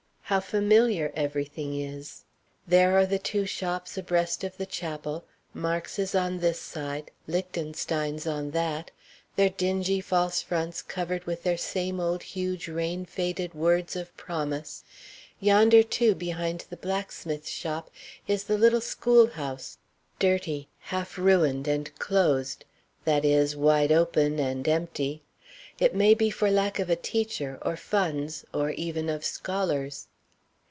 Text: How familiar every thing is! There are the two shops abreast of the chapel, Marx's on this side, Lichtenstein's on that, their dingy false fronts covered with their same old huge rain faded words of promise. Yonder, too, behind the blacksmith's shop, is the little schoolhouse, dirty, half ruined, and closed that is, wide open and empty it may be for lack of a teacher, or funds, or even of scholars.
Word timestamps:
How 0.31 0.39
familiar 0.39 1.11
every 1.13 1.43
thing 1.43 1.77
is! 1.77 2.23
There 2.65 2.95
are 2.97 3.05
the 3.05 3.19
two 3.19 3.45
shops 3.45 3.97
abreast 3.97 4.45
of 4.45 4.55
the 4.55 4.65
chapel, 4.65 5.25
Marx's 5.53 6.15
on 6.15 6.39
this 6.39 6.57
side, 6.57 7.11
Lichtenstein's 7.27 8.25
on 8.25 8.51
that, 8.51 8.91
their 9.35 9.49
dingy 9.49 9.99
false 9.99 10.41
fronts 10.41 10.81
covered 10.81 11.25
with 11.25 11.43
their 11.43 11.57
same 11.57 11.99
old 11.99 12.23
huge 12.23 12.69
rain 12.69 13.03
faded 13.03 13.53
words 13.53 13.97
of 13.97 14.15
promise. 14.15 14.85
Yonder, 15.41 15.83
too, 15.83 16.15
behind 16.15 16.63
the 16.69 16.77
blacksmith's 16.77 17.49
shop, 17.49 17.89
is 18.25 18.45
the 18.45 18.57
little 18.57 18.79
schoolhouse, 18.79 19.79
dirty, 20.17 20.69
half 20.79 21.17
ruined, 21.17 21.67
and 21.67 21.93
closed 21.99 22.63
that 23.03 23.25
is, 23.25 23.57
wide 23.57 23.91
open 23.91 24.39
and 24.39 24.65
empty 24.69 25.23
it 25.77 25.93
may 25.93 26.13
be 26.13 26.29
for 26.29 26.49
lack 26.49 26.79
of 26.79 26.89
a 26.89 26.95
teacher, 26.95 27.59
or 27.63 27.75
funds, 27.75 28.45
or 28.53 28.69
even 28.69 29.09
of 29.09 29.25
scholars. 29.25 30.07